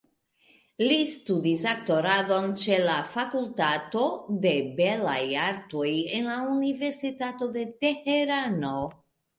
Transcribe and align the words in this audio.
Li 0.83 0.95
studis 1.09 1.65
aktoradon 1.71 2.47
ĉe 2.63 2.79
la 2.87 2.95
fakultato 3.17 4.09
de 4.47 4.55
belaj 4.81 5.21
artoj 5.45 5.93
en 6.19 6.29
la 6.35 6.43
Universitato 6.57 7.55
de 7.61 7.71
Teherano. 7.85 8.77